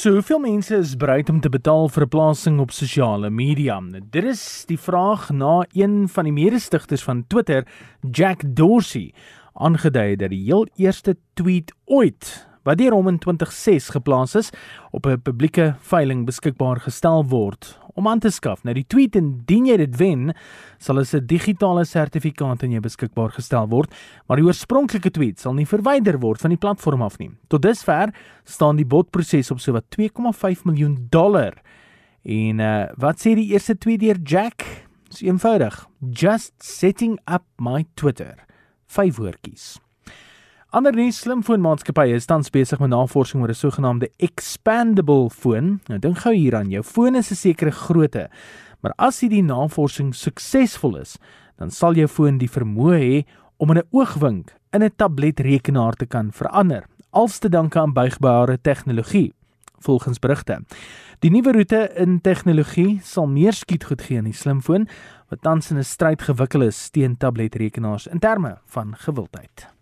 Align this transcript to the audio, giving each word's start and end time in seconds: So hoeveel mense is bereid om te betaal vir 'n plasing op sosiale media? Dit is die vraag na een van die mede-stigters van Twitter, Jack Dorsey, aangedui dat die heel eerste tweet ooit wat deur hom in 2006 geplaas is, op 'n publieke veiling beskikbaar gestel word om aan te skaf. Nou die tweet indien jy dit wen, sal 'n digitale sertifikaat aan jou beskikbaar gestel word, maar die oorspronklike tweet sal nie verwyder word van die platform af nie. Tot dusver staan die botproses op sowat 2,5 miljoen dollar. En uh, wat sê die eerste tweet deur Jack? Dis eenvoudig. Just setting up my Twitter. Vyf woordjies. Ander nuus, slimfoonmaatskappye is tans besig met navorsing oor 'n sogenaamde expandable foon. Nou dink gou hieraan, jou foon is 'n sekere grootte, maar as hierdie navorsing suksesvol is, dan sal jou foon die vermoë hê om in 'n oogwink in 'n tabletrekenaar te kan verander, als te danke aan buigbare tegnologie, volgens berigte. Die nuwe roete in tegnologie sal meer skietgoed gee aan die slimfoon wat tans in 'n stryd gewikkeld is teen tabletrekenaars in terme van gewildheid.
So 0.00 0.14
hoeveel 0.16 0.38
mense 0.40 0.76
is 0.80 0.94
bereid 0.96 1.28
om 1.28 1.42
te 1.44 1.50
betaal 1.52 1.90
vir 1.92 2.04
'n 2.04 2.08
plasing 2.08 2.60
op 2.60 2.70
sosiale 2.70 3.30
media? 3.30 3.80
Dit 4.10 4.24
is 4.24 4.64
die 4.64 4.78
vraag 4.78 5.28
na 5.30 5.66
een 5.72 6.08
van 6.08 6.24
die 6.24 6.32
mede-stigters 6.32 7.02
van 7.02 7.24
Twitter, 7.26 7.66
Jack 8.10 8.40
Dorsey, 8.46 9.12
aangedui 9.52 10.16
dat 10.16 10.30
die 10.30 10.44
heel 10.44 10.66
eerste 10.76 11.16
tweet 11.34 11.74
ooit 11.84 12.48
wat 12.62 12.78
deur 12.78 12.92
hom 12.92 13.08
in 13.08 13.18
2006 13.18 13.88
geplaas 13.88 14.34
is, 14.34 14.50
op 14.90 15.06
'n 15.06 15.20
publieke 15.20 15.74
veiling 15.80 16.24
beskikbaar 16.24 16.80
gestel 16.80 17.26
word 17.26 17.79
om 17.94 18.08
aan 18.08 18.20
te 18.20 18.30
skaf. 18.30 18.62
Nou 18.64 18.74
die 18.74 18.86
tweet 18.86 19.16
indien 19.16 19.66
jy 19.66 19.76
dit 19.76 19.96
wen, 19.96 20.34
sal 20.78 21.00
'n 21.00 21.26
digitale 21.26 21.84
sertifikaat 21.84 22.62
aan 22.62 22.70
jou 22.70 22.80
beskikbaar 22.80 23.30
gestel 23.30 23.68
word, 23.68 23.90
maar 24.26 24.36
die 24.36 24.46
oorspronklike 24.46 25.10
tweet 25.10 25.40
sal 25.40 25.54
nie 25.54 25.66
verwyder 25.66 26.18
word 26.20 26.40
van 26.40 26.50
die 26.50 26.58
platform 26.58 27.02
af 27.02 27.18
nie. 27.18 27.30
Tot 27.48 27.62
dusver 27.62 28.14
staan 28.44 28.76
die 28.76 28.86
botproses 28.86 29.50
op 29.50 29.60
sowat 29.60 29.84
2,5 29.90 30.64
miljoen 30.64 31.06
dollar. 31.10 31.54
En 32.22 32.60
uh, 32.60 32.86
wat 32.96 33.18
sê 33.18 33.34
die 33.34 33.52
eerste 33.52 33.78
tweet 33.78 34.00
deur 34.00 34.18
Jack? 34.22 34.64
Dis 35.10 35.22
eenvoudig. 35.22 35.88
Just 36.12 36.52
setting 36.58 37.18
up 37.26 37.44
my 37.58 37.84
Twitter. 37.94 38.36
Vyf 38.86 39.16
woordjies. 39.16 39.80
Ander 40.70 40.94
nuus, 40.94 41.16
slimfoonmaatskappye 41.24 42.14
is 42.14 42.28
tans 42.30 42.46
besig 42.54 42.78
met 42.78 42.92
navorsing 42.92 43.40
oor 43.42 43.50
'n 43.50 43.58
sogenaamde 43.58 44.08
expandable 44.22 45.28
foon. 45.30 45.80
Nou 45.88 45.98
dink 45.98 46.18
gou 46.18 46.32
hieraan, 46.32 46.70
jou 46.70 46.82
foon 46.82 47.16
is 47.16 47.32
'n 47.32 47.34
sekere 47.34 47.72
grootte, 47.72 48.30
maar 48.80 48.92
as 48.96 49.20
hierdie 49.20 49.42
navorsing 49.42 50.14
suksesvol 50.14 50.96
is, 51.00 51.18
dan 51.58 51.70
sal 51.70 51.94
jou 51.94 52.06
foon 52.06 52.38
die 52.38 52.48
vermoë 52.48 52.98
hê 52.98 53.24
om 53.58 53.70
in 53.70 53.78
'n 53.78 53.88
oogwink 53.90 54.54
in 54.72 54.82
'n 54.84 54.90
tabletrekenaar 54.96 55.96
te 55.96 56.06
kan 56.06 56.30
verander, 56.30 56.84
als 57.12 57.38
te 57.38 57.48
danke 57.48 57.80
aan 57.80 57.92
buigbare 57.92 58.56
tegnologie, 58.62 59.34
volgens 59.80 60.20
berigte. 60.20 60.62
Die 61.18 61.30
nuwe 61.30 61.52
roete 61.52 61.90
in 61.96 62.20
tegnologie 62.20 63.00
sal 63.02 63.26
meer 63.26 63.52
skietgoed 63.52 64.02
gee 64.02 64.18
aan 64.18 64.24
die 64.24 64.32
slimfoon 64.32 64.88
wat 65.30 65.42
tans 65.42 65.70
in 65.72 65.78
'n 65.78 65.84
stryd 65.84 66.22
gewikkeld 66.22 66.62
is 66.62 66.90
teen 66.90 67.16
tabletrekenaars 67.16 68.06
in 68.06 68.20
terme 68.20 68.58
van 68.66 68.94
gewildheid. 68.96 69.79